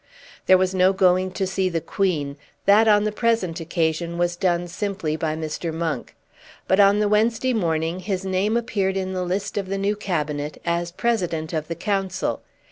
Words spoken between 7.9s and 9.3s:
his name appeared in the